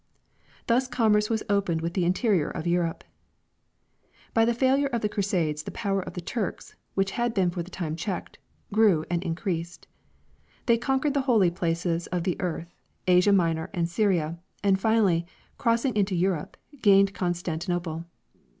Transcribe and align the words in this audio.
Thus 0.65 0.87
commerce 0.87 1.29
was 1.29 1.43
opened 1.47 1.81
with 1.81 1.93
the 1.93 2.05
interior 2.05 2.49
of 2.49 2.65
Europe. 2.65 3.03
B}^ 4.35 4.47
the 4.47 4.53
failure 4.55 4.87
of 4.87 5.01
the 5.01 5.09
Crusades 5.09 5.61
the 5.61 5.69
power 5.69 6.01
of 6.01 6.13
the 6.15 6.21
Turks, 6.21 6.73
1450. 6.95 6.95
which 6.95 7.21
had 7.21 7.35
been 7.35 7.51
for 7.51 7.61
the 7.61 7.69
time 7.69 7.95
checked, 7.95 8.39
grew 8.73 9.05
and 9.11 9.21
increased. 9.23 9.85
They 10.65 10.79
conquered 10.79 11.13
the 11.13 11.21
holy 11.29 11.51
places 11.51 12.07
of 12.07 12.23
the 12.23 12.35
earth, 12.41 12.73
Asia 13.05 13.31
Minor 13.31 13.69
and 13.75 13.87
Syria, 13.87 14.39
and 14.63 14.79
finally, 14.81 15.27
crossing 15.59 15.95
into 15.95 16.15
Europe, 16.15 16.57
gained 16.81 17.13
Constanti 17.13 17.67
nople. 17.69 18.05